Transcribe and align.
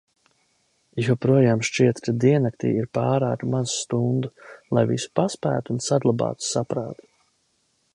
Joprojām 1.07 1.61
šķiet, 1.69 2.01
ka 2.07 2.15
diennaktī 2.23 2.73
ir 2.79 2.89
pārāk 2.99 3.47
maz 3.53 3.77
stundu, 3.83 4.35
lai 4.79 4.89
visu 4.95 5.15
paspētu 5.21 5.77
un 5.79 5.89
saglabātu 5.91 6.53
saprātu. 6.53 7.13